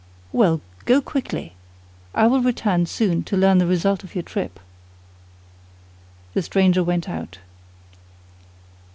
"Well, 0.31 0.61
go 0.85 0.99
quickly! 0.99 1.53
I 2.15 2.25
will 2.25 2.41
return 2.41 2.87
soon 2.87 3.21
to 3.25 3.37
learn 3.37 3.59
the 3.59 3.67
result 3.67 4.03
of 4.03 4.15
your 4.15 4.23
trip." 4.23 4.59
The 6.33 6.41
stranger 6.41 6.83
went 6.83 7.07
out. 7.07 7.37